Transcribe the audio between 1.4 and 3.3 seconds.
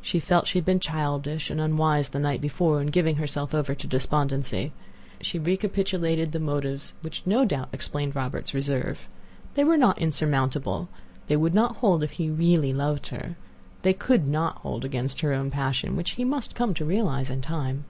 and unwise the night before in giving